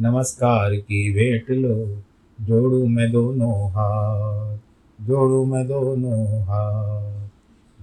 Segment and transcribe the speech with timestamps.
[0.00, 2.02] नमस्कार की भेंट लो।
[2.44, 4.58] जोड़ू मैं दोनों हाथ,
[5.06, 7.28] जोड़ू मैं दोनों हाथ,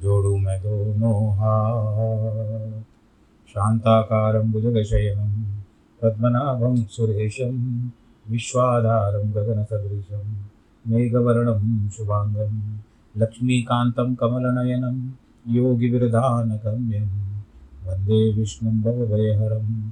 [0.02, 2.82] जोड़ू मैं दोनों हाथ।
[3.50, 5.60] शान्ताकारं भुजगशयनं,
[6.02, 7.88] पद्मनाभं सुरेशं,
[8.32, 10.34] विश्वाधारं गगनसदृशं,
[10.88, 12.78] मेघवर्णं शुभाङ्गं,
[13.18, 15.10] लक्ष्मीकान्तं कमलनयनं,
[15.56, 17.08] योगिविरधानगम्यं,
[17.86, 19.92] वंदे विष्णुं भवभयहरं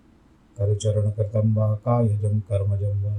[0.57, 3.15] करचरण कृतं वा कायजं कर्मजं वा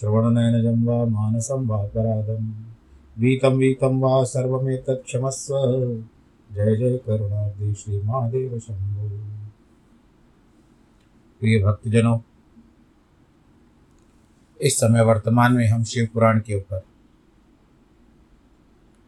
[0.00, 2.52] श्रवणनयनजं वा मानसं वा पराधं
[3.18, 5.54] वीतं वीतं वा सर्वमेतत् क्षमस्व।
[6.50, 9.08] जय जय करुणाब्धि श्री महादेव शंभो
[11.40, 12.18] प्रिय भक्तजनों,
[14.60, 16.82] इस समय वर्तमान में हम शिव पुराण के ऊपर,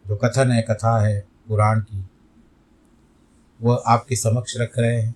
[0.06, 2.04] जो कथन है, कथा है पुराण की
[3.62, 5.14] वह आपके समक्ष रख रहे हैं।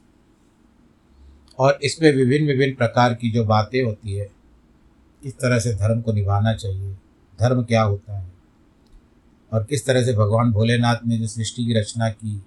[1.60, 4.30] और इसमें विभिन्न विभिन्न प्रकार की जो बातें होती है
[5.22, 6.92] किस तरह से धर्म को निभाना चाहिए।
[7.40, 8.32] धर्म क्या होता है?
[9.52, 12.42] और किस तरह से भगवान भोलेनाथ ने जो सृष्टि की रचना की,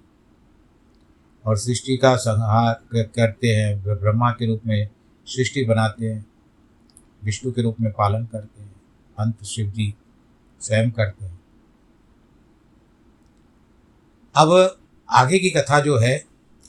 [1.46, 4.88] और सृष्टि का संहार करते हैं ब्रह्मा के रूप में
[5.26, 6.26] सृष्टि बनाते हैं,
[7.24, 8.74] विष्णु के रूप में पालन करते हैं,
[9.18, 9.94] अंत शिव जी
[10.60, 11.40] स्वयं करते हैं।
[14.34, 14.78] अब
[15.10, 16.24] आगे की कथा जो है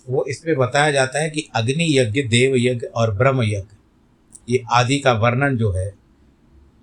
[0.09, 3.75] वो इसमें बताया जाता है कि अग्नि यज्ञ, देव यज्ञ और ब्रह्म यज्ञ,
[4.49, 5.95] ये आदि का वर्णन जो है,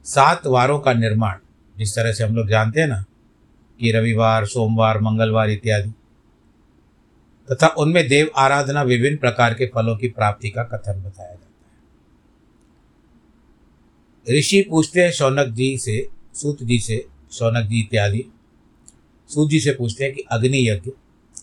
[0.05, 1.38] सात वारों का निर्माण,
[1.78, 3.05] जिस तरह से हम लोग जानते हैं ना,
[3.81, 5.91] कि रविवार, सोमवार, मंगलवार इत्यादि,
[7.50, 11.47] तथा उनमें देव आराधना विभिन्न प्रकार के फलों की प्राप्ति का कथन बताया जाता
[14.27, 18.25] है। ऋषि पूछते हैं शौनक जी से, सूत जी से, शौनक जी इत्यादि,
[19.28, 20.91] सूत जी से पूछते हैं कि अग्नि यज्ञ,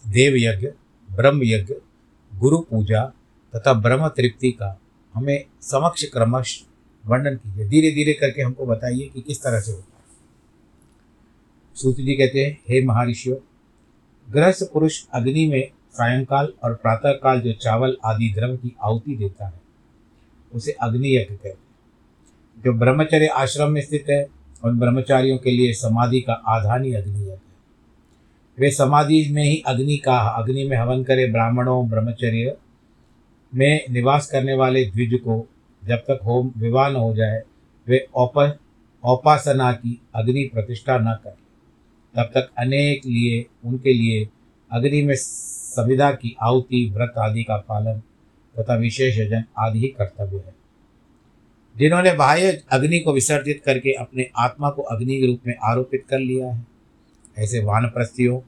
[0.07, 0.67] देव यज्ञ
[1.15, 1.75] ब्रह्म यज्ञ
[2.35, 3.13] गुरु पूजा
[3.55, 4.79] तथा ब्रह्म तृप्ति का
[5.13, 6.65] हमें समक्ष क्रमश
[7.05, 9.99] वर्णन कीजिए। धीरे धीरे करके हमको बताइए कि किस तरह से होता है।
[11.75, 13.37] सूत जी कहते हैं, हे महर्षियों,
[14.33, 19.61] गृहस्थ पुरुष अग्नि में सायंकाल और प्रातःकाल जो चावल आदि द्रव्य की आहुति देता है,
[20.53, 21.55] उसे अग्नि यज्ञ कहते हैं।
[22.65, 24.27] जो ब्रह्मचर्य आश्रम में स्थित है,
[24.63, 27.48] उन ब्रह्मचारियों के लिए समाधि का आधानी अग्नि यज्ञ
[28.59, 32.57] वे समाधि में ही अग्नि का, अग्नि में हवन करे ब्राह्मणों, ब्रह्मचर्य
[33.55, 35.49] में निवास करने वाले द्विज को
[35.85, 37.41] जब तक होम विवाह न हो जाए,
[37.87, 38.57] वे औप,
[39.03, 41.33] औपासना की अग्नि प्रतिष्ठा न करें।
[42.15, 44.29] तब तक अनेक लिए, उनके लिए
[44.71, 48.01] अग्नि में संविदा की आहुति, व्रत आदि का पालन
[48.59, 50.55] तथा विशेष यजन आदि ही कर्तव्य है।
[51.77, 56.19] जिन्होंने बाह्य अग्नि को विसर्जित करके अपने आत्मा को अग्नि के रूप में आरोपित कर
[56.19, 56.67] लिया है,
[57.37, 58.41] ऐसे वानप्रस्थियों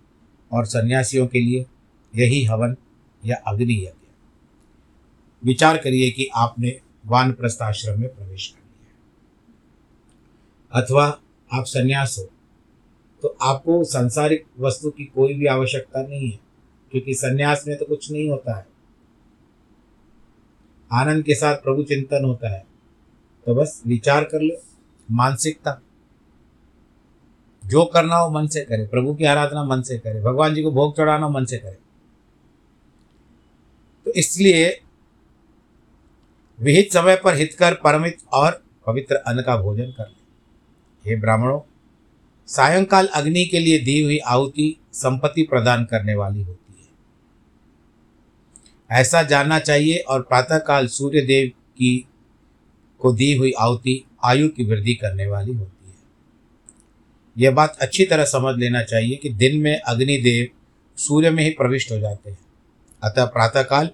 [0.51, 1.65] और सन्यासियों के लिए
[2.13, 2.75] यही हवन
[3.23, 4.07] या अग्नि यज्ञ।
[5.43, 8.91] विचार करिए कि आपने वानप्रस्थ आश्रम में प्रवेश कर लिया
[10.73, 11.05] अथवा
[11.51, 12.23] आप सन्यास हो
[13.23, 16.39] तो आपको सांसारिक वस्तु की कोई भी आवश्यकता नहीं है,
[16.91, 18.65] क्योंकि सन्यास में तो कुछ नहीं होता है।
[20.91, 22.65] आनंद के साथ प्रभु चिंतन होता है
[23.47, 24.55] तो बस विचार कर लो,
[25.09, 25.81] मानसिकता।
[27.63, 30.71] जो करना हो मन से करे, प्रभु की आराधना मन से करे, भगवान जी को
[30.71, 31.77] भोग चढ़ाना मन से करे।
[34.05, 34.81] तो इसलिए
[36.59, 40.21] विहित समय पर हित कर परमित और पवित्र अन्न का भोजन कर ले।
[41.09, 41.59] हे ब्राह्मणों,
[42.47, 46.87] सायंकाल अग्नि के लिए दी हुई आहुति संपत्ति प्रदान करने वाली होती है।
[49.01, 52.07] ऐसा जानना चाहिए और प्रातःकाल सूर्य देव की
[52.99, 55.80] को दी हुई आहुति आयु की वृद्धि करने वाली होती है।
[57.37, 60.47] यह बात अच्छी तरह समझ लेना चाहिए कि दिन में अग्निदेव
[60.97, 62.37] सूर्य में ही प्रविष्ट हो जाते हैं।
[63.03, 63.89] अतः प्रातःकाल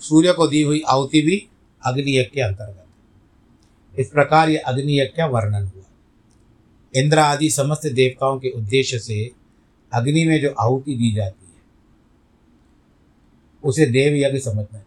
[0.00, 1.48] सूर्य को दी हुई आहुति भी
[1.86, 2.86] अग्नि यज्ञ के अंतर्गत
[3.98, 5.82] इस प्रकार यह अग्नि यज्ञ का वर्णन हुआ।
[6.96, 9.30] इंद्र आदि समस्त देवताओं के उद्देश्य से
[9.92, 11.62] अग्नि में जो आहुति दी जाती है,
[13.64, 14.86] उसे देव यज्ञ समझना चाहिए।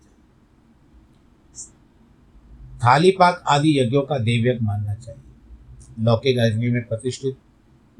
[2.77, 7.37] थाली पाक आदि यज्ञों का देव यज्ञ मानना चाहिए। लौकिक अग्नि में प्रतिष्ठित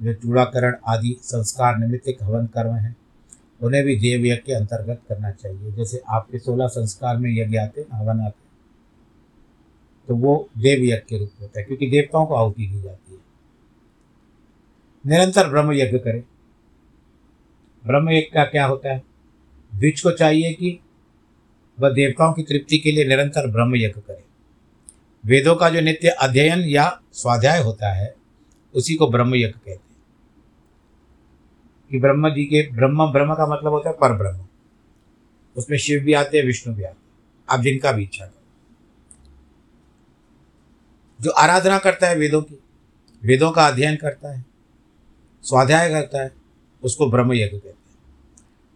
[0.04, 2.96] जो चूड़ाकरण आदि संस्कार निमित्त हवन कर्म हैं।
[3.62, 7.82] उन्हें भी देव यज्ञ के अंतर्गत करना चाहिए। जैसे आपके सोलह संस्कार में यज्ञ आते
[7.82, 8.42] हैं, हवन आते हैं
[10.08, 13.14] तो वो देव यज्ञ के रूप में होता है, क्योंकि देवताओं को आहुति दी जाती
[13.14, 13.20] है।
[15.06, 16.24] निरंतर ब्रह्म यज्ञ करें।
[17.84, 19.04] ब्रह्म यज्ञ का क्या होता है?
[19.74, 20.80] द्विज को चाहिए कि
[21.80, 24.24] वह देवताओं की तृप्ति के लिए निरंतर ब्रह्म यज्ञ करे।
[25.24, 28.14] वेदों का जो नित्य अध्ययन या स्वाध्याय होता है,
[28.74, 29.93] उसी को ब्रह्म यज्ञ कहते हैं।
[31.94, 34.46] कि ब्रह्म जी के, ब्रह्म ब्रह्म का मतलब होता है पर ब्रह्म
[35.56, 37.04] उसमें शिव भी आते हैं, विष्णु भी आते हैं।
[37.50, 38.44] आप जिनका भी इच्छा करो।
[41.22, 42.60] जो आराधना करता है वेदों की,
[43.24, 44.46] वेदों का अध्ययन करता है,
[45.44, 46.32] स्वाध्याय करता है,
[46.84, 47.76] उसको ब्रह्म यज्ञ कहते हैं।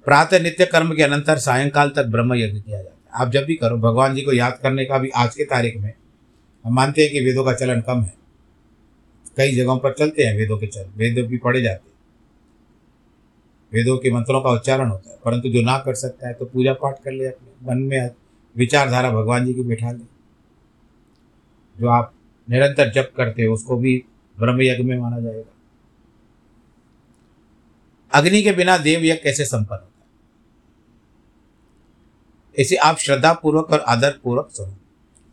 [0.05, 3.55] प्रातः नित्य कर्म के अनंतर सायंकाल तक ब्रह्म यज्ञ किया जाता है। आप जब भी
[3.55, 5.93] करो, भगवान जी को याद करने का भी आज के तारीख में,
[6.65, 8.13] हम मानते हैं कि वेदों का चलन कम है।
[9.37, 11.96] कई जगहों पर चलते हैं वेदों के चलन, वेद भी पढ़े जाते हैं।
[13.77, 16.73] वेदों के मंत्रों का उच्चारण होता है। परंतु जो ना कर सकता है तो पूजा
[16.73, 18.09] पाठ कर ले अपने मन में
[18.57, 20.17] विचारधारा भगवान जी की बैठा ले।
[21.79, 22.13] जो आप
[22.49, 24.03] निरंतर जप करते हो, उसको भी
[24.39, 25.53] ब्रह्म यज्ञ में माना जाएगा।
[28.13, 30.07] अग्नि के बिना देव यज्ञ कैसे संपन्न होता है?
[32.57, 34.75] इसे आप श्रद्धा पूर्वक और आदर पूर्वक सुनो।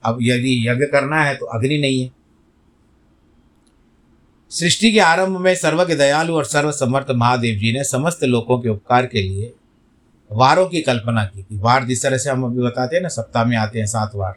[0.05, 2.24] अब यदि यज्ञ करना है तो अग्नि नहीं है।
[4.55, 8.69] सृष्टि के आरंभ में सर्वज्ञ दयालु और सर्व समर्थ महादेव जी ने समस्त लोगों के
[8.69, 9.55] उपकार के लिए
[10.33, 13.45] वारों की कल्पना की थी। वार जिस तरह से हम अभी बताते हैं ना, सप्ताह
[13.45, 14.35] में आते हैं सात वार।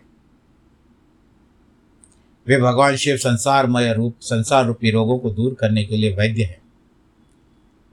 [2.47, 6.61] वे भगवान शिव संसारमय रूप, संसार रूपी रोगों को दूर करने के लिए वैद्य हैं।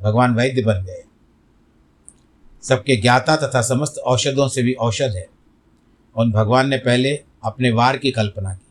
[0.03, 1.05] भगवान वैद्य बन गए।
[2.62, 5.27] सबके ज्ञाता तथा समस्त औषधों से भी औषध है।
[6.17, 8.67] उन भगवान ने पहले अपने वार की कल्पना की,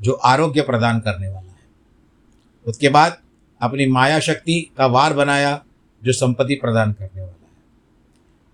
[0.00, 1.49] जो आरोग्य प्रदान करने वाला
[2.66, 3.18] उसके बाद
[3.62, 5.64] अपनी माया शक्ति का वार बनाया,
[6.02, 7.40] जो संपत्ति प्रदान करने वाला है।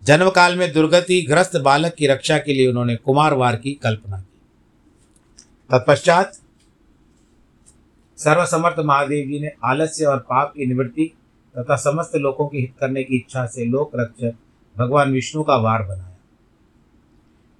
[0.04, 4.20] जन्म काल में दुर्गति ग्रस्त बालक की रक्षा के लिए उन्होंने कुमार वार की कल्पना
[4.20, 4.40] की।
[5.70, 6.38] तत्पश्चात
[8.18, 11.12] सर्वसमर्थ महादेव जी ने आलस्य और पाप की निवृत्ति
[11.58, 14.32] तथा समस्त लोगों की हित करने की इच्छा से लोक रक्षक
[14.76, 16.16] भगवान विष्णु का वार बनाया।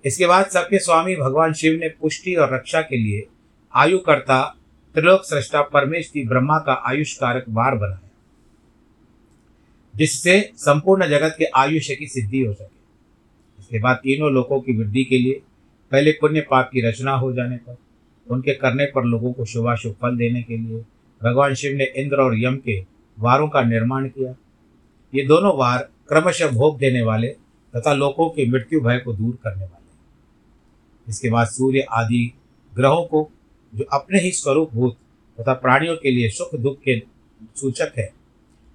[0.04, 3.26] इसके बाद सबके स्वामी भगवान शिव ने पुष्टि और रक्षा के लिए
[3.75, 4.56] आयुकर्ता
[4.96, 8.08] त्रिलोक सृष्टा परमेश की ब्रह्मा का आयुष कारक वार बनाया
[9.94, 12.74] जिससे संपूर्ण जगत के आयुष्य की सिद्धि हो सके।
[13.58, 15.40] इसके बाद तीनों लोगों की वृद्धि के लिए
[15.92, 17.76] पहले पुण्य पाप की रचना हो जाने पर,
[18.26, 20.80] उनके करने पर लोगों को शुभाशुभ फल देने के लिए
[21.20, 22.80] भगवान शिव ने इंद्र और यम के
[23.18, 24.34] वारों का निर्माण किया।
[25.12, 27.28] ये दोनों वार क्रमशः भोग देने वाले
[27.74, 32.30] तथा लोगों के मृत्यु भय को दूर करने वाले इसके बाद सूर्य आदि
[32.72, 33.30] ग्रहों को
[33.76, 34.97] जो अपने ही स्वरूप भूत
[35.40, 37.02] तथा प्राणियों के लिए सुख दुख के
[37.56, 38.12] सूचक है।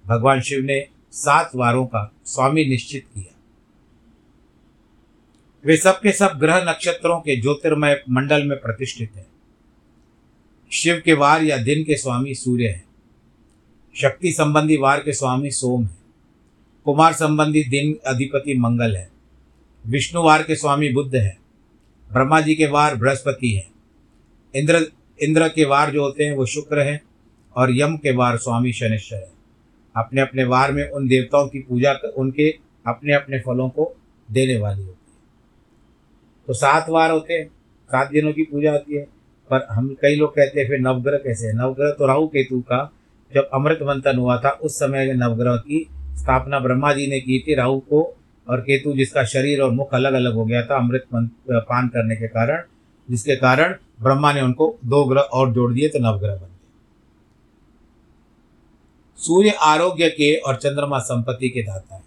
[0.06, 3.34] भगवान शिव ने सात वारों का स्वामी निश्चित किया।
[5.64, 9.26] वे सब के सब ग्रह नक्षत्रों के ज्योतिर्मय मंडल में प्रतिष्ठित है।
[10.72, 12.84] शिव के वार या दिन के स्वामी सूर्य है।
[13.96, 15.96] शक्ति संबंधी वार के स्वामी सोम है।
[16.84, 19.10] कुमार संबंधी दिन अधिपति मंगल है।
[19.86, 21.38] विष्णु वार के स्वामी बुद्ध है।
[22.12, 23.66] ब्रह्मा जी के वार बृहस्पति है।
[24.54, 24.86] इंद्र
[25.20, 27.00] इंद्र के वार जो होते हैं वो शुक्र है
[27.56, 29.30] और यम के वार स्वामी शनिश्चर है।
[29.96, 32.48] अपने अपने वार में उन देवताओं की पूजा कर उनके
[32.86, 33.94] अपने अपने फलों को
[34.28, 35.20] देने वाली होती है।
[36.48, 37.46] तो सात वार होते हैं,
[37.90, 39.02] सात दिनों की पूजा होती है,
[39.50, 41.52] पर हम कई लोग कहते हैं, फिर नवग्रह कैसे है?
[41.56, 42.90] नवग्रह तो राहु केतु का,
[43.32, 47.54] जब अमृत मंथन हुआ था, उस समय नवग्रह की स्थापना ब्रह्मा जी ने की थी,
[47.54, 48.02] राहु को
[48.48, 51.04] और केतु जिसका शरीर और मुख अलग अलग हो गया था, अमृत
[51.50, 52.62] पान करने के कारण,
[53.08, 56.48] जिसके कारण ब्रह्मा ने उनको दो ग्रह और जोड़ दिए तो नवग्रह बन गए।
[59.18, 62.02] सूर्य आरोग्य के और चंद्रमा संपत्ति के दाता है।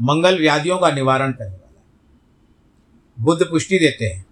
[0.00, 1.84] मंगल व्याधियों का निवारण करने वाला है।
[3.18, 4.24] बुद्ध पुष्टि देते हैं,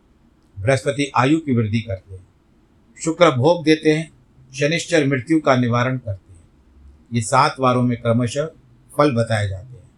[0.60, 2.26] बृहस्पति आयु की वृद्धि करते हैं,
[3.00, 4.10] शुक्र भोग देते हैं,
[4.52, 6.40] शनिश्चर मृत्यु का निवारण करते हैं।
[7.12, 8.46] ये सात वारों में क्रमशः
[8.92, 9.90] फल बताए जाते हैं,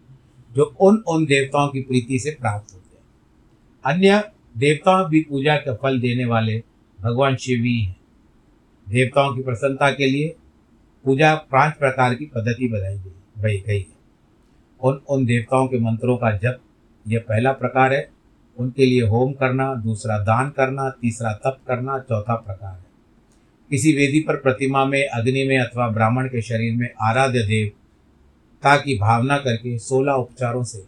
[0.51, 3.03] जो उन उन देवताओं की प्रीति से प्राप्त होते हैं।
[3.85, 4.23] अन्य
[4.57, 6.63] देवताओं भी पूजा का फल देने वाले
[7.01, 7.95] भगवान शिव ही हैं।
[8.89, 10.35] देवताओं की प्रसन्नता के लिए
[11.03, 14.03] पूजा पाँच प्रकार की पद्धति बनाई गई भाई गई है।
[14.81, 16.59] उन उन देवताओं के मंत्रों का जप
[17.07, 18.09] यह पहला प्रकार है।
[18.57, 22.85] उनके लिए होम करना, दूसरा दान करना, तीसरा तप करना, चौथा प्रकार है।
[23.69, 27.71] किसी वेदी पर प्रतिमा में, अग्नि में अथवा ब्राह्मण के शरीर में आराध्य देव
[28.63, 30.85] ताकि भावना करके सोलह उपचारों से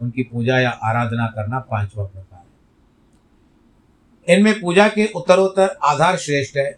[0.00, 2.35] उनकी पूजा या आराधना करना पांचवा प्रकार
[4.28, 6.70] इनमें पूजा के उत्तरोत्तर आधार श्रेष्ठ है।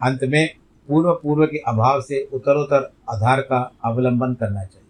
[0.00, 0.48] अंत में
[0.88, 4.88] पूर्व पूर्व के अभाव से उत्तरोत्तर आधार का अवलंबन करना चाहिए।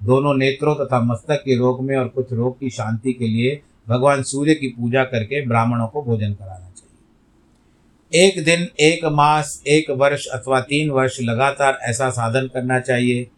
[0.00, 4.22] दोनों नेत्रों तथा मस्तक के रोग में और कुछ रोग की शांति के लिए भगवान
[4.22, 10.26] सूर्य की पूजा करके ब्राह्मणों को भोजन कराना चाहिए। एक दिन, एक मास, एक वर्ष
[10.26, 13.28] अथवा तीन वर्ष लगातार ऐसा साधन करना चाहिए।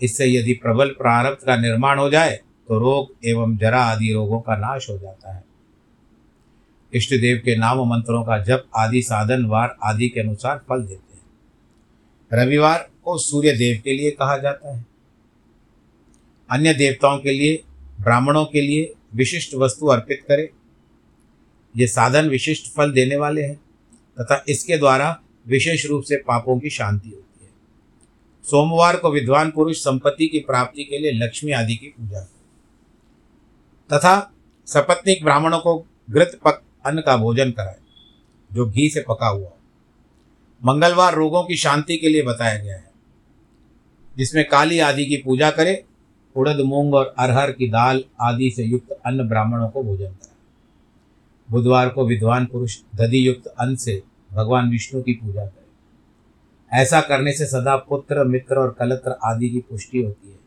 [0.00, 4.56] इससे यदि प्रबल प्रारब्ध का निर्माण हो जाए तो रोग एवं जरा आदि रोगों का
[4.56, 5.44] नाश हो जाता है।
[6.94, 11.14] इष्ट देव के नाम मंत्रों का जप आदि साधन वार आदि के अनुसार फल देते
[11.14, 11.22] हैं।
[12.32, 14.86] रविवार को सूर्य देव के लिए कहा जाता है।
[16.50, 17.62] अन्य देवताओं के लिए,
[18.00, 20.48] ब्राह्मणों के लिए विशिष्ट वस्तु अर्पित करें।
[21.76, 23.56] ये साधन विशिष्ट फल देने वाले हैं,
[24.20, 27.50] तथा इसके द्वारा विशेष रूप से पापों की शांति होती है।
[28.44, 32.20] सोमवार को विद्वान पुरुष संपत्ति की प्राप्ति के लिए लक्ष्मी आदि की पूजा
[33.92, 34.32] तथा
[34.66, 37.76] सपत्निक ब्राह्मणों को घृत पक अन्न का भोजन कराए,
[38.50, 39.50] जो घी से पका हुआ
[40.62, 42.90] मंगलवार रोगों की शांति के लिए बताया गया है,
[44.16, 45.76] जिसमें काली आदि की पूजा करें,
[46.36, 50.30] उड़द, मूंग और अरहर की दाल आदि से युक्त अन्न ब्राह्मणों को भोजन कराए।
[51.50, 57.32] बुधवार को विद्वान पुरुष दधि युक्त अन्न से भगवान विष्णु की पूजा करें। ऐसा करने
[57.32, 60.38] से सदा पुत्र, मित्र और कलत्र आदि की पुष्टि होती है।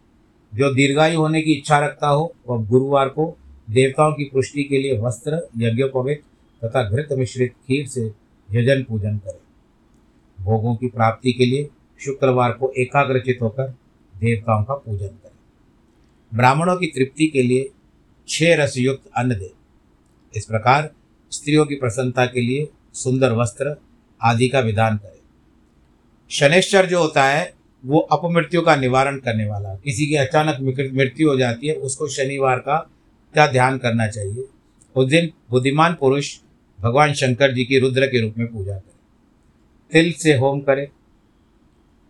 [0.54, 3.38] जो दीर्घायु होने की इच्छा रखता हो, वह गुरुवार को
[3.70, 6.22] देवताओं की पुष्टि के लिए वस्त्र यज्ञोपवित
[6.66, 8.12] तथा घृत मिश्रित खीर से
[8.52, 11.70] यजन पूजन करें। भोगों की प्राप्ति के लिए
[12.00, 13.70] शुक्रवार को एकाग्रचित होकर
[14.18, 15.38] देवताओं का पूजन करें।
[16.34, 17.70] ब्राह्मणों की तृप्ति के लिए
[18.28, 19.54] छह रसयुक्त अन्न दें।
[20.36, 20.92] इस प्रकार
[21.32, 23.76] स्त्रियों की प्रसन्नता के लिए सुंदर वस्त्र
[24.22, 25.20] आदि का विधान करें।
[26.30, 27.54] शनेश्वर जो होता है,
[27.86, 30.58] वो अपमृत्यु का निवारण करने वाला किसी की अचानक
[30.94, 32.90] मृत्यु हो जाती है, उसको शनिवार का
[33.36, 34.48] क्या ध्यान करना चाहिए।
[34.96, 36.40] उस दिन बुद्धिमान पुरुष
[36.80, 38.96] भगवान शंकर जी की रुद्र के रूप में पूजा करें।
[39.92, 40.88] तिल से होम करें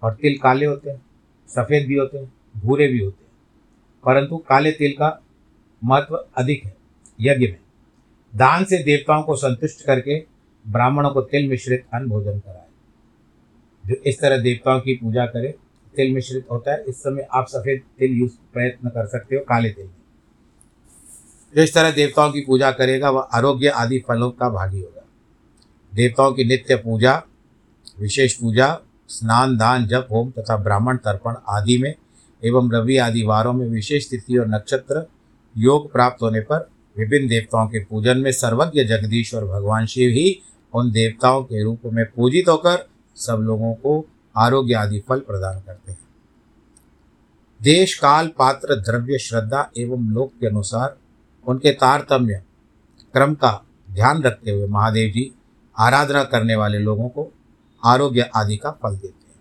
[0.03, 1.01] और तिल काले होते हैं,
[1.47, 3.31] सफ़ेद भी होते हैं, भूरे भी होते हैं।
[4.05, 5.23] परंतु काले तिल का
[5.83, 6.75] महत्व अधिक है,
[7.21, 7.59] यज्ञ में।
[8.35, 10.25] दान से देवताओं को संतुष्ट करके
[10.67, 12.67] ब्राह्मणों को तिल मिश्रित अन्न भोजन कराए।
[13.85, 15.55] जो इस तरह देवताओं की पूजा करे,
[15.95, 19.69] तिल मिश्रित होता है। इस समय आप सफ़ेद तिल यूज़ प्रयत्न कर सकते हो, काले
[19.69, 20.04] तिल में।
[21.55, 25.05] जो इस तरह देवताओं की पूजा करेगा, वह आरोग्य आदि फलों का भागी होगा।
[25.93, 27.23] देवताओं की नित्य पूजा,
[27.99, 31.95] विशेष पूजा, स्नान, दान, जप, होम तथा ब्राह्मण तर्पण आदि में
[32.43, 35.07] एवं रवि आदि वारों में विशेष तिथि और नक्षत्र
[35.57, 40.41] योग प्राप्त होने पर विभिन्न देवताओं के पूजन में सर्वज्ञ जगदीश और भगवान शिव ही
[40.73, 44.05] उन देवताओं के रूप में पूजित होकर सब लोगों को
[44.37, 45.99] आरोग्य आदि फल प्रदान करते हैं।
[47.61, 50.97] देश, काल, पात्र, द्रव्य, श्रद्धा एवं लोक के अनुसार
[51.47, 52.43] उनके तारतम्य,
[53.13, 55.31] क्रम का ध्यान रखते हुए महादेव जी
[55.79, 57.33] आराधना करने वाले लोगों को
[57.85, 59.35] आरोग्य आदि का फल देते हैं।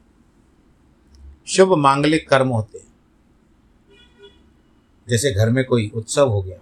[1.46, 2.84] शुभ मांगलिक कर्म होते हैं।
[5.08, 6.58] जैसे घर में कोई उत्सव हो गया,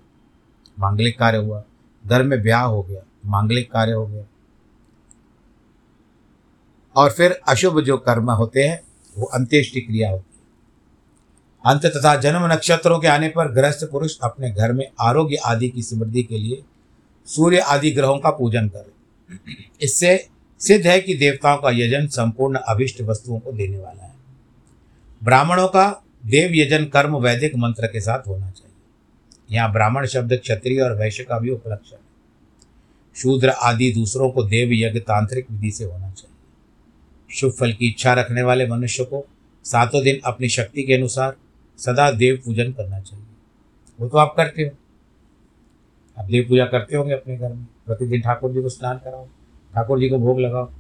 [0.79, 1.65] मांगलिक कार्य हुआ,
[2.07, 4.25] घर में ब्याह हो गया, मांगलिक कार्य हो गया।
[6.97, 8.83] और फिर अशुभ जो कर्म होते हैं,
[9.19, 10.32] वो अंत्येष्टि क्रिया होती है।
[11.65, 15.83] अंत तथा जन्म नक्षत्रों के आने पर गृहस्थ पुरुष अपने घर में आरोग्य आदि की
[15.83, 16.63] समृद्धि के लिए
[17.29, 19.39] सूर्य आदि ग्रहों का पूजन करे।
[19.83, 20.29] इससे
[20.61, 24.15] सिद्ध है कि देवताओं का यजन संपूर्ण अभिष्ट वस्तुओं को देने वाला है।
[25.25, 30.81] ब्राह्मणों का देव यजन कर्म वैदिक मंत्र के साथ होना चाहिए। यहाँ ब्राह्मण शब्द क्षत्रिय
[30.81, 32.03] और वैश्य का भी उपलक्षण है।
[33.17, 38.13] शूद्र आदि दूसरों को देव यज्ञ तांत्रिक विधि से होना चाहिए। शुभ फल की इच्छा
[38.13, 39.27] रखने वाले मनुष्य को
[39.65, 41.37] सातों दिन अपनी शक्ति के अनुसार
[41.85, 43.27] सदा देव पूजन करना चाहिए।
[44.01, 44.71] वो तो आप करते हो।
[46.19, 49.27] आप देव पूजा करते होंगे अपने घर में। प्रतिदिन ठाकुर जी को स्नान कराओ,
[49.75, 50.71] ठाकुर जी को भोग लगाओ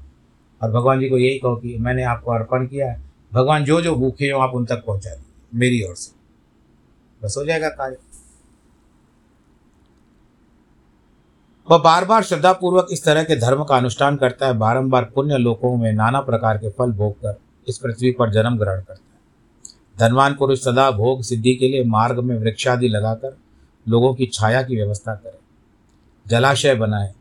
[0.63, 3.01] और भगवान जी को यही कहो कि मैंने आपको अर्पण किया है।
[3.33, 6.13] भगवान जो जो भूखे हो, आप उन तक पहुँचा दीजिए, मेरी ओर से।
[7.23, 7.97] बस हो जाएगा कार्य।
[11.71, 15.77] वह बार बार श्रद्धापूर्वक इस तरह के धर्म का अनुष्ठान करता है। बारंबार पुण्य लोकों
[15.77, 19.12] में नाना प्रकार के फल भोग कर इस पृथ्वी पर जन्म ग्रहण करता है।
[20.03, 23.37] धनवान पुरुष सदा भोग सिद्धि के लिए मार्ग में वृक्षादि लगाकर
[23.89, 25.39] लोगों की छाया की व्यवस्था करें।
[26.27, 27.13] जलाशय बनाए,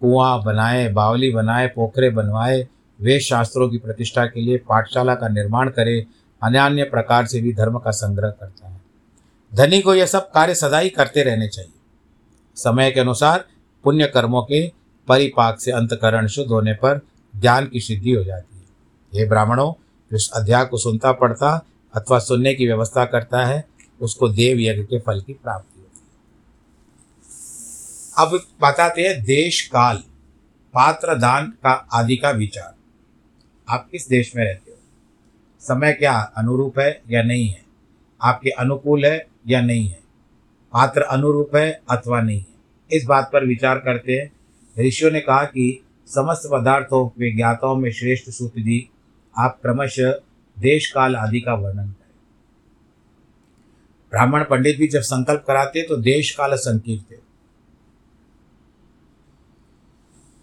[0.00, 2.68] कुआँ बनाए, बावली बनाए, पोखरे बनवाए,
[3.00, 6.06] वेद शास्त्रों की प्रतिष्ठा के लिए पाठशाला का निर्माण करे,
[6.42, 8.80] अन्य प्रकार से भी धर्म का संग्रह करता है।
[9.54, 11.72] धनी को यह सब कार्य सदा ही करते रहने चाहिए।
[12.56, 13.44] समय के अनुसार
[13.84, 14.72] पुण्य कर्मों के
[15.08, 17.00] परिपाक से अंतकरण शुद्ध होने पर
[17.36, 18.64] ज्ञान की सिद्धि हो जाती है।
[19.20, 19.72] ये ब्राह्मणों
[20.10, 23.68] जो इस अध्याय को सुनता पढ़ता अथवा सुनने की व्यवस्था करता है,
[24.00, 26.06] उसको देव यज्ञ के फल की प्राप्ति होती है।
[28.26, 29.96] अब बताते हैं देश काल
[30.74, 32.74] पात्र दान का आदि का विचार।
[33.68, 34.78] आप किस देश में रहते हो?
[35.60, 37.64] समय क्या अनुरूप है या नहीं है?
[38.22, 40.00] आपके अनुकूल है या नहीं है?
[40.72, 42.56] पात्र अनुरूप है अथवा नहीं है?
[42.92, 44.32] इस बात पर विचार करते हैं।
[44.86, 48.90] ऋषियों ने कहा कि समस्त पदार्थों, विज्ञाताओं में श्रेष्ठ सूत्र जी,
[49.38, 50.20] आप क्रमशः
[50.56, 52.14] देश काल आदि का वर्णन करें।
[54.12, 57.20] ब्राह्मण पंडित भी जब संकल्प कराते तो देश काल संकीर्त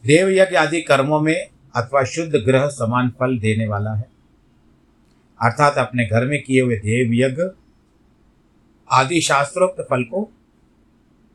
[0.03, 1.35] देव यज्ञ आदि कर्मों में
[1.75, 4.07] अथवा शुद्ध ग्रह समान फल देने वाला है।
[5.39, 7.43] अर्थात अपने घर में किए हुए देव यज्ञ
[8.89, 10.29] आदि शास्त्रोक्त फल को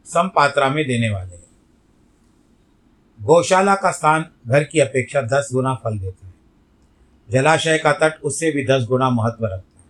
[0.07, 1.45] समपात्रा में देने वाले हैं।
[3.21, 6.28] गौशाला का स्थान घर की अपेक्षा दस गुना फल देता है।
[7.29, 9.87] जलाशय का तट, उससे भी दस गुना महत्व रखता है।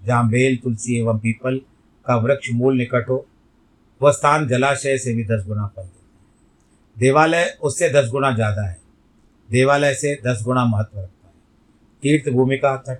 [0.00, 1.60] जहाँ बेल, तुलसी एवं पीपल
[2.06, 3.26] का वृक्ष मूल निकट हो,
[4.00, 8.66] वह स्थान जलाशय से भी दस गुना फल देता है। देवालय उससे दस गुना ज़्यादा
[8.66, 8.76] है।
[9.48, 11.32] देवालय से दस गुना महत्व रखता है।
[12.02, 12.98] तीर्थ भूमि का तट,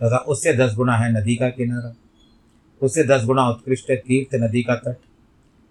[0.00, 1.94] तथा उससे दस गुना है नदी का किनारा।
[2.82, 4.96] उससे दस गुना उत्कृष्ट है तीर्थ नदी का तट,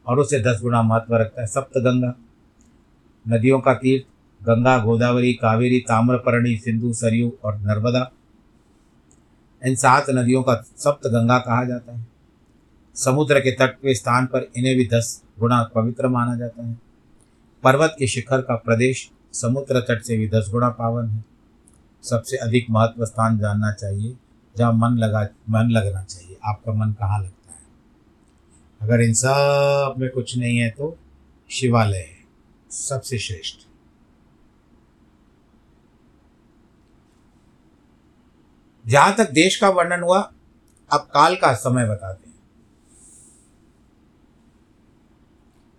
[0.06, 2.14] और उससे दस गुना महत्व रखता है सप्त गंगा
[3.26, 4.06] नदियों का तीर्थ
[4.44, 8.12] गंगा, गोदावरी, कावेरी, ताम्रपर्णी, सिंधु, सरयू और नर्मदा।
[9.66, 12.08] इन सात नदियों का सप्त गंगा कहा जाता है।
[12.96, 16.78] समुद्र के तट के स्थान पर इन्हें भी दस गुणा पवित्र माना जाता है।
[17.64, 21.26] पर्वत के शिखर का प्रदेश समुद्र तट से भी दस गुणा पावन है।
[22.04, 24.16] सबसे अधिक महत्व स्थान जानना चाहिए,
[24.58, 27.60] जहाँ मन लगा, मन लगना चाहिए। आपका मन कहाँ लगता है?
[28.82, 30.98] अगर इन सब में कुछ नहीं है तो
[31.50, 32.26] शिवालय है।
[32.72, 33.71] सबसे श्रेष्ठ।
[38.86, 40.20] जहाँ तक देश का वर्णन हुआ,
[40.92, 42.32] अब काल का समय बताते हैं।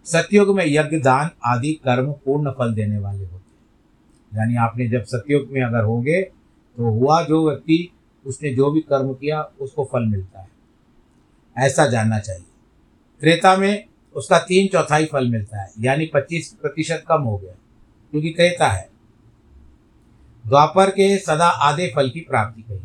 [0.07, 5.05] सतयुग में यज्ञ, दान आदि कर्म पूर्ण फल देने वाले होते हैं। यानी आपने जब
[5.05, 7.93] सतयुग में अगर होंगे तो हुआ जो व्यक्ति,
[8.27, 10.49] उसने जो भी कर्म किया, उसको फल मिलता है।
[11.57, 12.45] ऐसा जानना चाहिए।
[13.21, 13.85] त्रेता में
[14.17, 17.55] उसका तीन चौथाई फल मिलता है, यानी पच्चीस प्रतिशत कम हो गया,
[18.13, 18.89] क्योंकि त्रेता है।
[20.45, 22.79] द्वापर के सदा आधे फल की प्राप्ति कही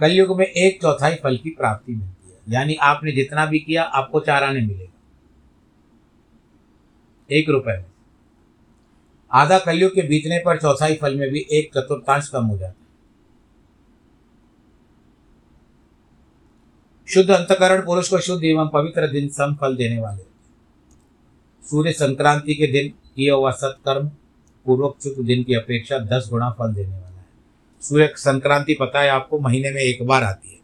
[0.00, 4.20] कलयुग में एक चौथाई फल की प्राप्ति मिलती है। यानी आपने जितना भी किया, आपको
[4.20, 4.92] चार आने मिलेगा।
[7.30, 7.84] एक रुपए में।
[9.32, 12.88] आधा कलयुग के बीतने पर चौथाई फल में भी एक चतुर्थांश कम हो जाता है।
[17.08, 20.22] शुद्ध अंतकरण पुरुष को शुद्ध एवं पवित्र दिन सम फल देने वाले
[21.66, 24.08] सूर्य संक्रांति के दिन किया हुआ सत्कर्म,
[24.64, 27.07] पूर्वोक्त दिन की अपेक्षा दस गुणा फल देने वाला
[27.88, 30.58] सूर्य संक्रांति पता है आपको, महीने में एक बार आती है।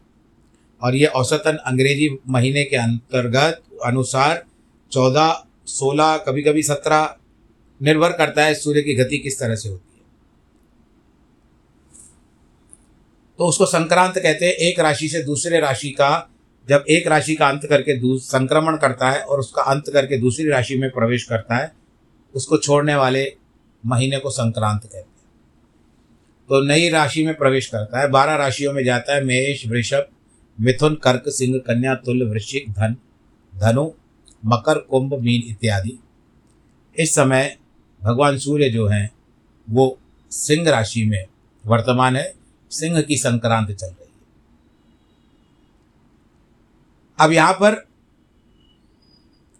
[0.82, 4.44] और ये औसतन अंग्रेज़ी महीने के अंतर्गत अनुसार
[4.92, 7.16] चौदह, सोलह कभी कभी सत्रह
[7.80, 10.04] निर्भर करता है सूर्य की गति किस तरह से होती है।
[13.38, 16.30] तो उसको संक्रांत कहते हैं, एक राशि से दूसरे राशि का,
[16.68, 20.76] जब एक राशि का अंत करके संक्रमण करता है और उसका अंत करके दूसरी राशि
[20.76, 21.72] में प्रवेश करता है,
[22.34, 23.26] उसको छोड़ने वाले
[23.86, 25.13] महीने को संक्रांत कहते हैं।
[26.48, 30.06] तो नई राशि में प्रवेश करता है। बारह राशियों में जाता है मेष वृषभ,
[30.60, 32.96] मिथुन, कर्क, सिंह, कन्या, तुल, वृश्चिक, धन,
[33.54, 33.90] धनु,
[34.46, 35.98] मकर, कुंभ, मीन इत्यादि।
[36.98, 37.56] इस समय
[38.02, 39.10] भगवान सूर्य जो हैं,
[39.70, 39.98] वो
[40.30, 41.24] सिंह राशि में
[41.66, 42.34] वर्तमान है।
[42.70, 44.04] सिंह की संक्रांत चल रही है।
[47.18, 47.86] अब यहाँ पर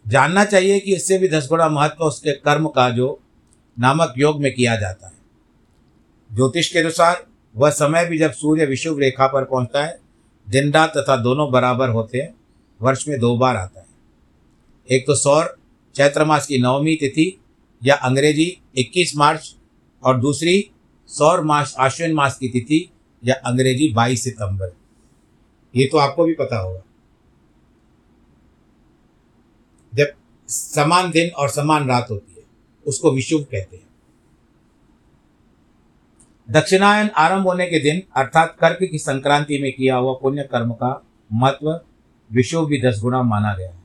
[0.08, 3.22] जानना चाहिए कि इससे भी दस गुणा महत्व उसके कर्म का जो
[3.78, 5.23] नामक योग में किया जाता है।
[6.34, 10.00] ज्योतिष के अनुसार, वह समय भी जब सूर्य विषुव रेखा पर पहुँचता है,
[10.48, 12.34] दिन रात तथा दोनों बराबर होते हैं,
[12.82, 13.86] वर्ष में दो बार आता है।
[14.90, 15.58] एक तो सौर,
[15.94, 17.40] चैत्र मास की नवमी तिथि
[17.84, 19.56] या अंग्रेज़ी 21 मार्च,
[20.02, 20.70] और दूसरी
[21.06, 22.90] सौर मास आश्विन मास की तिथि
[23.24, 24.76] या अंग्रेज़ी 22 सितंबर।
[25.76, 26.80] ये तो आपको भी पता होगा।
[29.94, 30.06] जब
[30.48, 32.42] समान दिन और समान रात होती है,
[32.86, 33.83] उसको विशुभ कहते हैं।
[36.50, 41.04] दक्षिणायन आरंभ होने के दिन, अर्थात कर्क की संक्रांति में किया हुआ पुण्य कर्म का
[41.32, 41.80] महत्व
[42.32, 43.84] विश्व भी दस गुना माना गया है।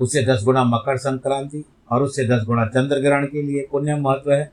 [0.00, 4.32] उससे दस गुना मकर संक्रांति और उससे दस गुना चंद्र ग्रहण के लिए पुण्य महत्व
[4.32, 4.52] है।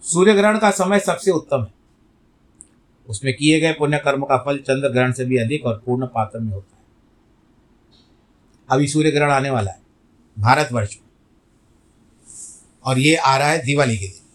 [0.00, 1.74] सूर्य ग्रहण का समय सबसे उत्तम है।
[3.08, 6.38] उसमें किए गए पुण्य कर्म का फल चंद्र ग्रहण से भी अधिक और पूर्ण पात्र
[6.38, 6.84] में होता है।
[8.70, 9.80] अभी सूर्य ग्रहण आने वाला है,
[10.38, 11.06] भारतवर्ष में।
[12.84, 14.25] और ये आ रहा है दिवाली के दिन।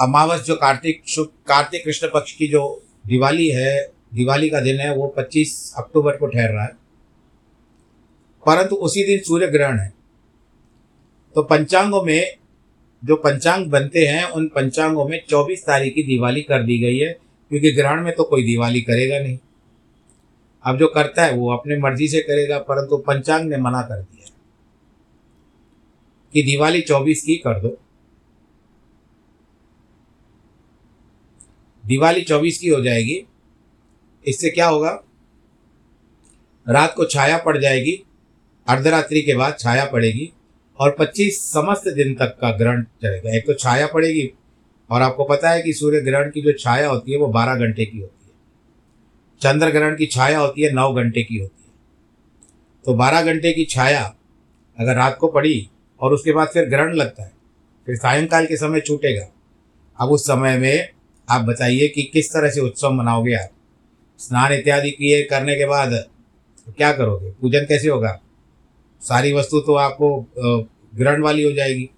[0.00, 4.94] अमावस जो कार्तिक शुभ कार्तिक कृष्ण पक्ष की जो दिवाली है, दिवाली का दिन है,
[4.94, 6.88] वो 25 अक्टूबर को ठहर रहा है।
[8.46, 9.92] परंतु उसी दिन सूर्य ग्रहण है।
[11.34, 12.36] तो पंचांगों में,
[13.04, 17.12] जो पंचांग बनते हैं, उन पंचांगों में 24 तारीख की दिवाली कर दी गई है,
[17.48, 19.38] क्योंकि ग्रहण में तो कोई दिवाली करेगा नहीं।
[20.64, 24.30] अब जो करता है, वो अपने मर्ज़ी से करेगा, परंतु पंचांग ने मना कर दिया
[26.32, 27.78] कि दिवाली 24 की कर दो।
[31.88, 33.24] दिवाली 24 की हो जाएगी।
[34.24, 34.90] इससे क्या होगा?
[36.66, 37.92] रात को छाया पड़ जाएगी,
[38.66, 40.32] अर्धरात्रि के बाद छाया पड़ेगी
[40.78, 44.30] और 25 समस्त दिन तक का ग्रहण चलेगा। एक तो छाया पड़ेगी
[44.90, 47.84] और आपको पता है कि सूर्य ग्रहण की जो छाया होती है, वो 12 घंटे
[47.84, 48.32] की होती है।
[49.40, 51.72] चंद्र ग्रहण की छाया होती है 9 घंटे की होती है।
[52.84, 54.02] तो 12 घंटे की छाया
[54.78, 55.68] अगर रात को पड़ी
[56.00, 57.32] और उसके बाद फिर ग्रहण लगता है,
[57.86, 59.26] फिर सायंकाल के समय छूटेगा।
[59.98, 60.97] अब उस समय में
[61.28, 63.50] आप बताइए कि किस तरह से उत्सव मनाओगे आप?
[64.20, 65.92] स्नान इत्यादि किए करने के बाद
[66.66, 67.30] तो क्या करोगे?
[67.30, 68.20] पूजन कैसे होगा?
[69.02, 70.26] सारी वस्तु तो आपको
[70.94, 71.88] ग्रहण वाली हो जाएगी।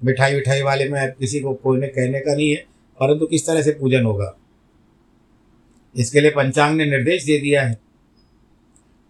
[0.00, 2.56] मिठाई विठाई वाले में किसी को कोई ने कहने का नहीं है,
[2.98, 4.36] परंतु किस तरह से पूजन होगा?
[5.94, 7.78] इसके लिए पंचांग ने निर्देश दे दिया है।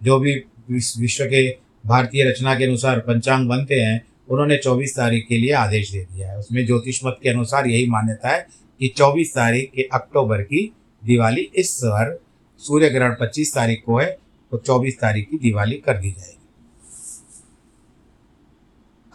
[0.01, 0.35] जो भी
[0.71, 1.49] विश्व के
[1.85, 6.31] भारतीय रचना के अनुसार पंचांग बनते हैं उन्होंने 24 तारीख के लिए आदेश दे दिया
[6.31, 8.47] है। उसमें ज्योतिष मत के अनुसार यही मान्यता है
[8.81, 10.71] कि 24 तारीख के अक्टूबर की
[11.03, 12.19] दिवाली इस बार
[12.61, 14.11] सूर्य ग्रहण 25 तारीख को है
[14.53, 16.33] तो 24 तारीख की दिवाली कर दी जाएगी।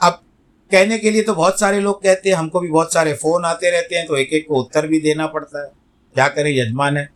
[0.02, 0.22] अब
[0.72, 3.72] कहने के लिए तो बहुत सारे लोग कहते हैं, हमको भी बहुत सारे फ़ोन आते
[3.72, 5.72] रहते हैं तो एक एक को उत्तर भी देना पड़ता है।
[6.16, 7.10] क्या करें, यजमान है।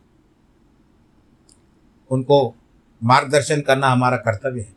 [2.11, 2.55] उनको
[3.01, 4.74] मार्गदर्शन करना हमारा कर्तव्य है।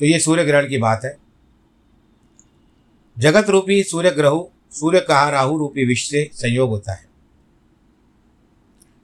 [0.00, 1.16] तो ये सूर्य ग्रहण की बात है।
[3.18, 7.04] जगत रूपी सूर्य ग्रह, सूर्य कहा राहु रूपी विश्व से संयोग होता है।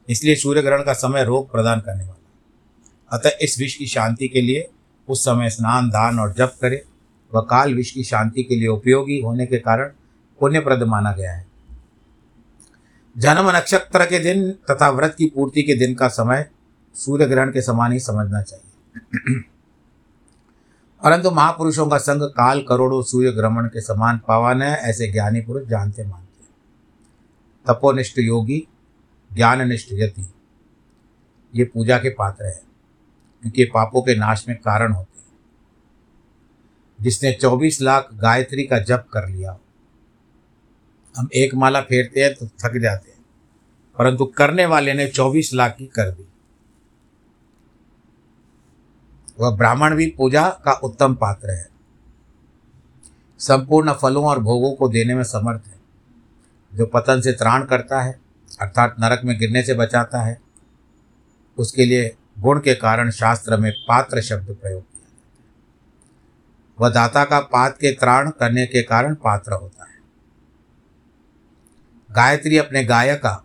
[0.08, 4.40] इसलिए सूर्य ग्रहण का समय रोग प्रदान करने वाला अतः इस विश्व की शांति के
[4.40, 4.68] लिए
[5.08, 6.84] उस समय स्नान, दान और जप करे।
[7.34, 9.92] वह काल विश्व की शांति के लिए उपयोगी होने के कारण
[10.40, 11.46] पुण्यप्रद माना गया है।
[13.16, 16.50] जन्म नक्षत्र के दिन तथा व्रत की पूर्ति के दिन का समय
[16.94, 19.51] सूर्य ग्रहण के समान ही समझना चाहिए।
[21.02, 25.68] परंतु महापुरुषों का संग काल करोड़ों सूर्य ग्रहण के समान पावन है, ऐसे ज्ञानी पुरुष
[25.68, 26.50] जानते मानते हैं।
[27.66, 28.66] तपोनिष्ठ योगी,
[29.32, 30.26] ज्ञाननिष्ठ यति,
[31.54, 32.62] ये पूजा के पात्र है,
[33.42, 35.26] क्योंकि पापों के नाश में कारण होते हैं।
[37.00, 39.58] जिसने 24 लाख गायत्री का जप कर लिया,
[41.14, 43.24] हम एक माला फेरते हैं तो थक जाते हैं,
[43.98, 46.22] परंतु करने वाले ने 24 लाख की कर दी
[49.40, 51.68] वह ब्राह्मण भी पूजा का उत्तम पात्र है।
[53.38, 55.80] संपूर्ण फलों और भोगों को देने में समर्थ है।
[56.74, 58.20] जो पतन से त्राण करता है,
[58.60, 60.40] अर्थात नरक में गिरने से बचाता है,
[61.58, 65.32] उसके लिए गुण के कारण शास्त्र में पात्र शब्द प्रयोग किया जाता है।
[66.80, 69.92] वह दाता का पात के त्राण करने के कारण पात्र होता है।
[72.10, 73.44] गायत्री अपने गायक का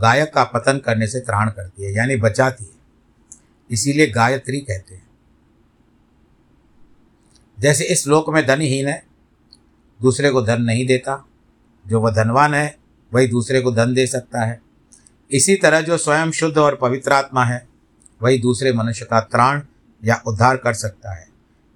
[0.00, 2.70] गायक का पतन करने से त्राण करती है, यानी बचाती है।
[3.70, 5.05] इसीलिए गायत्री कहते हैं।
[7.58, 9.04] जैसे इस लोक में धनहीन है,
[10.02, 11.26] दूसरे को धन नहीं देता।
[11.86, 12.76] जो वह धनवान है,
[13.14, 14.60] वही दूसरे को धन दे सकता है।
[15.30, 17.68] इसी तरह जो स्वयं शुद्ध और पवित्र आत्मा है,
[18.22, 19.62] वही दूसरे मनुष्य का त्राण
[20.04, 21.28] या उद्धार कर सकता है।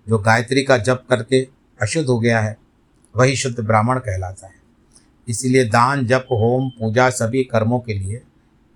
[0.09, 1.49] जो गायत्री का जप करके
[1.83, 2.57] अशुद्ध हो गया है,
[3.17, 4.55] वही शुद्ध ब्राह्मण कहलाता है।
[5.29, 8.23] इसीलिए दान, जप, होम, पूजा सभी कर्मों के लिए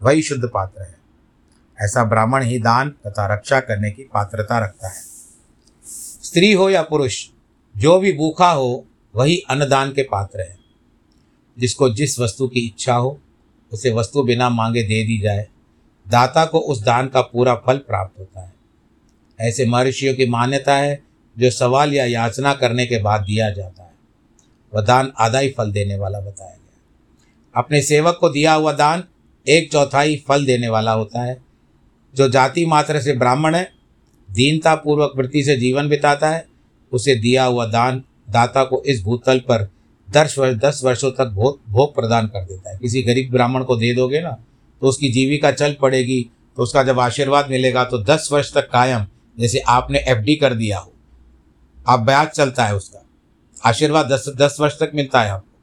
[0.02, 0.94] वही शुद्ध पात्र है।
[1.80, 5.13] ऐसा ब्राह्मण ही दान तथा रक्षा करने की पात्रता रखता है।
[6.34, 7.28] स्त्री हो या पुरुष,
[7.76, 10.58] जो भी भूखा हो, वही अन्नदान के पात्र है।
[11.58, 13.20] जिसको जिस वस्तु की इच्छा हो,
[13.72, 15.48] उसे वस्तु बिना मांगे दे दी जाए।
[16.08, 18.52] दाता को उस दान का पूरा फल प्राप्त होता है।
[19.40, 21.02] ऐसे महर्षियों की मान्यता है,
[21.38, 23.92] जो सवाल या याचना करने के बाद दिया जाता है।
[24.74, 26.80] वह दान आधा ही फल देने वाला बताया गया।
[27.56, 29.04] अपने सेवक को दिया हुआ दान
[29.48, 31.42] एक चौथाई फल देने वाला होता है,
[32.14, 33.73] जो जाति मात्र से ब्राह्मण है
[34.34, 36.46] दीनता पूर्वक वृत्ति से जीवन बिताता है,
[36.92, 39.68] उसे दिया हुआ दान दाता को इस भूतल पर
[40.08, 43.76] दस वर्ष दस वर्षों तक भोग भोग प्रदान कर देता है। किसी गरीब ब्राह्मण को
[43.76, 44.30] दे दोगे ना
[44.82, 46.20] तो उसकी जीविका चल पड़ेगी
[46.56, 49.06] तो उसका जब आशीर्वाद मिलेगा तो दस वर्ष तक कायम,
[49.38, 50.92] जैसे आपने एफडी कर दिया हो।
[51.86, 53.00] आप ब्याज चलता है उसका।
[53.64, 55.53] आशीर्वाद दस दस वर्ष तक मिलता है आपको।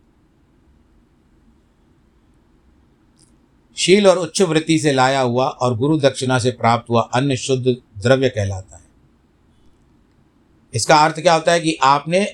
[3.77, 7.65] शील और उच्च वृत्ति से लाया हुआ और गुरु दक्षिणा से प्राप्त हुआ अन्य शुद्ध
[7.97, 8.83] द्रव्य कहलाता है।
[10.73, 12.25] इसका अर्थ क्या होता है कि आपने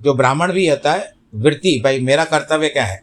[0.00, 3.02] जो ब्राह्मण भी होता है, वृत्ति, भाई, मेरा कर्तव्य क्या है?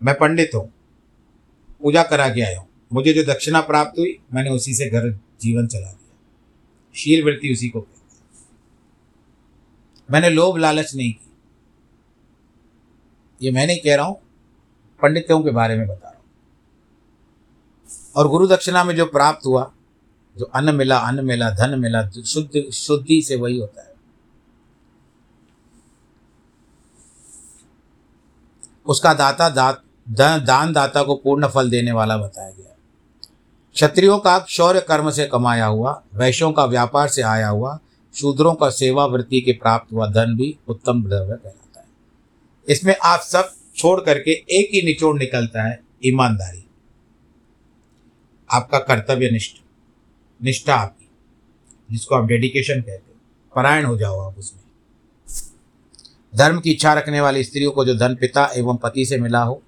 [0.00, 0.70] मैं पंडित हूँ,
[1.82, 5.10] पूजा करा के आया हूँ, मुझे जो दक्षिणा प्राप्त हुई, मैंने उसी से घर
[5.40, 6.12] जीवन चला दिया।
[6.94, 7.86] शील वृत्ति उसी को
[10.08, 11.30] मैंने लोभ लालच नहीं की
[13.40, 14.20] ये मैं नहीं कह रहा हूँ
[15.04, 16.22] पंडितों के बारे में बता रहा हूँ।
[18.16, 19.70] और गुरु दक्षिणा में जो प्राप्त हुआ,
[20.36, 23.92] जो अन्न मिला अन्न मिला, धन मिला शुद्ध, शुद्धि से वही होता है।
[28.86, 32.70] उसका दाता दात दान दाता को पूर्ण फल देने वाला बताया गया
[33.76, 37.78] क्षत्रियों का शौर्य कर्म से कमाया हुआ, वैश्यों का व्यापार से आया हुआ,
[38.14, 41.86] शूद्रों का सेवा वृत्ति के प्राप्त हुआ धन भी उत्तम द्रव्य कहलाता है।
[42.68, 46.66] इसमें आप सब छोड़ करके एक ही निचोड़ निकलता है ईमानदारी।
[48.52, 49.56] आपका कर्तव्य निष्ठ,
[50.42, 51.10] निष्ठा आपकी,
[51.90, 53.20] जिसको आप डेडिकेशन कहते हैं।
[53.56, 54.62] परायण हो जाओ आप उसमें।
[56.36, 59.62] धर्म की इच्छा रखने वाली स्त्रियों को जो धन पिता एवं पति से मिला हो,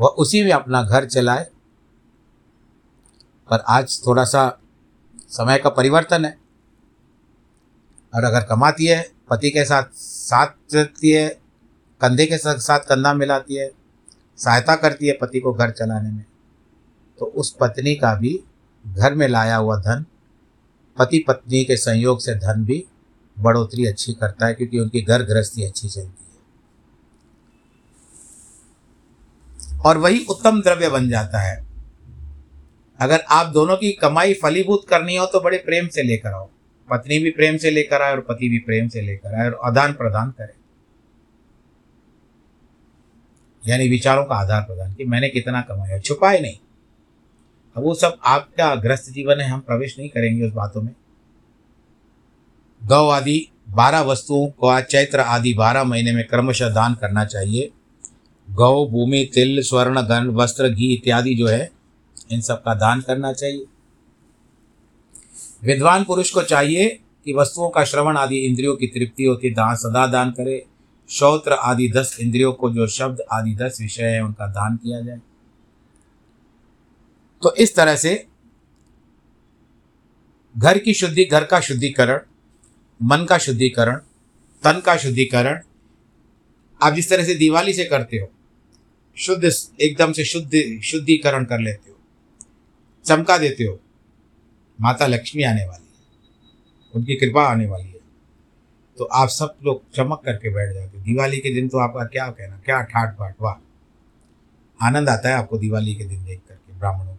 [0.00, 1.44] वह उसी में अपना घर चलाए।
[3.50, 4.58] पर आज थोड़ा सा
[5.28, 6.38] समय का परिवर्तन है।
[8.14, 11.43] और अगर कमाती है, पति के साथ साथ रहती है
[12.00, 13.70] कंधे के साथ कंधा मिलाती है,
[14.38, 16.24] सहायता करती है पति को घर चलाने में।
[17.18, 18.38] तो उस पत्नी का भी
[18.84, 20.04] घर में लाया हुआ धन,
[20.98, 22.84] पति पत्नी के संयोग से धन भी
[23.36, 26.24] बढ़ोतरी अच्छी करता है, क्योंकि उनकी घर गृहस्थी अच्छी चलती है।
[29.80, 31.56] और वही उत्तम द्रव्य बन जाता है।
[33.00, 36.48] अगर आप दोनों की कमाई फलीभूत करनी हो तो बड़े प्रेम से लेकर आओ।
[36.88, 39.92] पत्नी भी प्रेम से लेकर आए और पति भी प्रेम से लेकर आए और आदान
[39.92, 40.54] प्रदान करें।
[43.68, 46.58] यानी विचारों का आधार प्रदान कि मैंने कितना कमाया, छुपाए नहीं।
[47.76, 50.94] अब वो सब आपका ग्रस्त जीवन है, हम प्रवेश नहीं करेंगे उस बातों में।
[52.84, 57.70] गौ आदि, बारह वस्तुओं को चैत्र आदि बारह महीने में क्रमशः दान करना चाहिए।
[58.50, 61.70] गौ, भूमि, तिल, स्वर्ण गन वस्त्र, घी इत्यादि जो है,
[62.32, 63.64] इन सब का दान करना चाहिए।
[65.64, 70.06] विद्वान पुरुष को चाहिए कि वस्तुओं का श्रवण आदि, इंद्रियों की तृप्ति होती, दान सदा
[70.06, 70.66] दान करे।
[71.10, 75.20] श्रोत्र आदि दस इंद्रियों को जो शब्द आदि दस विषय है, उनका दान किया जाए।
[77.42, 78.14] तो इस तरह से
[80.54, 82.20] घर की शुद्धि, घर का शुद्धिकरण,
[83.00, 83.96] मन का शुद्धिकरण,
[84.62, 85.60] तन का शुद्धिकरण,
[86.80, 88.30] आप जिस तरह से दिवाली से करते हो,
[89.16, 91.96] शुद्ध एकदम से शुद्ध, शुद्धिकरण कर लेते हो,
[93.04, 93.80] चमका देते हो,
[94.78, 95.92] माता लक्ष्मी आने वाली है,
[96.94, 97.93] उनकी कृपा आने वाली है।
[98.98, 102.56] तो आप सब लोग चमक करके बैठ जाते दिवाली के दिन तो आपका क्या कहना,
[102.56, 107.18] क्या ठाट बाट वाह। आनंद आता है आपको दिवाली के दिन देख करके, ब्राह्मणों को।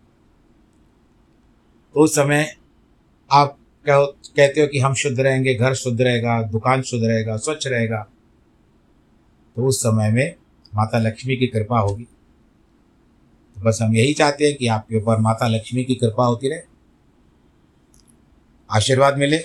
[1.95, 2.55] तो उस समय
[3.31, 7.67] आप कहो, कहते हो कि हम शुद्ध रहेंगे, घर शुद्ध रहेगा, दुकान शुद्ध रहेगा, स्वच्छ
[7.67, 8.07] रहेगा।
[9.55, 10.35] तो उस समय में
[10.75, 15.47] माता लक्ष्मी की कृपा होगी। तो बस हम यही चाहते हैं कि आपके ऊपर माता
[15.47, 16.59] लक्ष्मी की कृपा होती रहे।
[18.69, 19.37] आशीर्वाद मिले,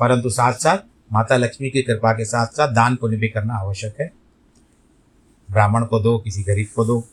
[0.00, 0.78] परंतु साथ साथ
[1.12, 4.12] माता लक्ष्मी की कृपा के साथ साथ दान पुण्य भी करना आवश्यक है।
[5.50, 7.04] ब्राह्मण को दो, किसी गरीब को दो,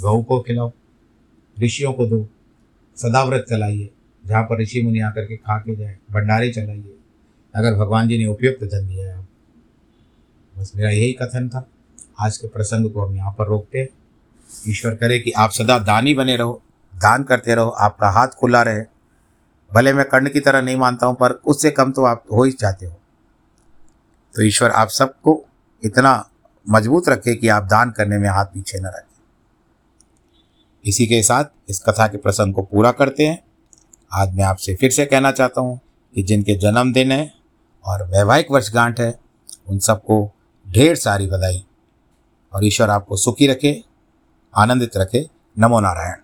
[0.00, 0.72] गऊ को खिलाओ,
[1.62, 2.28] ऋषियों को दो,
[2.96, 3.90] सदाव्रत चलाइए,
[4.26, 6.96] जहाँ पर ऋषि मुनि आकर के खा के जाए, भंडारे चलाइए।
[7.54, 9.28] अगर भगवान जी ने उपयुक्त धन दिया है,
[10.58, 11.68] बस मेरा यही कथन था।
[12.20, 13.88] आज के प्रसंग को हम यहाँ पर रोकते हैं।
[14.68, 16.62] ईश्वर करे कि आप सदा दानी बने रहो,
[16.94, 18.93] दान करते रहो, आपका हाथ खुला रहे।
[19.74, 22.52] भले मैं कर्ण की तरह नहीं मानता हूँ, पर उससे कम तो आप हो ही
[22.52, 22.92] चाहते हो।
[24.34, 25.44] तो ईश्वर आप सबको
[25.82, 26.30] इतना
[26.66, 29.12] मज़बूत रखे कि आप दान करने में हाथ पीछे न रखें।
[30.84, 33.38] इसी के साथ इस कथा के प्रसंग को पूरा करते हैं।
[34.12, 35.80] आज मैं आपसे फिर से कहना चाहता हूँ
[36.14, 37.32] कि जिनके जन्मदिन है
[37.84, 39.14] और वैवाहिक वर्षगांठ है,
[39.68, 40.32] उन सबको
[40.66, 41.64] ढेर सारी बधाई
[42.52, 43.82] और ईश्वर आपको सुखी रखे,
[44.54, 45.26] आनंदित रखे।
[45.58, 46.23] नमो नारायण।